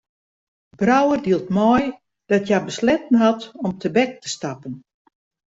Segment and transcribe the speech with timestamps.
[0.79, 1.83] Brouwer dielt mei
[2.29, 4.73] dat hja besletten hat om tebek te stappen.